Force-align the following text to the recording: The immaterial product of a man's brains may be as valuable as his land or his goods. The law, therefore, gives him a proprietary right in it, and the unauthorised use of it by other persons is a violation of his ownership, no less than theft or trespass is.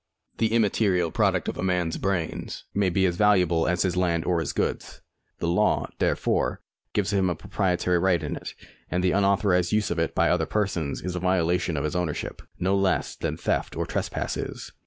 The 0.39 0.51
immaterial 0.53 1.11
product 1.11 1.47
of 1.47 1.59
a 1.59 1.63
man's 1.63 1.99
brains 1.99 2.63
may 2.73 2.89
be 2.89 3.05
as 3.05 3.17
valuable 3.17 3.67
as 3.67 3.83
his 3.83 3.95
land 3.95 4.25
or 4.25 4.39
his 4.39 4.51
goods. 4.51 4.99
The 5.37 5.47
law, 5.47 5.91
therefore, 5.99 6.59
gives 6.93 7.13
him 7.13 7.29
a 7.29 7.35
proprietary 7.35 7.99
right 7.99 8.23
in 8.23 8.35
it, 8.35 8.55
and 8.89 9.03
the 9.03 9.11
unauthorised 9.11 9.71
use 9.71 9.91
of 9.91 9.99
it 9.99 10.15
by 10.15 10.31
other 10.31 10.47
persons 10.47 11.03
is 11.03 11.15
a 11.15 11.19
violation 11.19 11.77
of 11.77 11.83
his 11.83 11.95
ownership, 11.95 12.41
no 12.57 12.75
less 12.75 13.15
than 13.15 13.37
theft 13.37 13.75
or 13.75 13.85
trespass 13.85 14.37
is. 14.37 14.71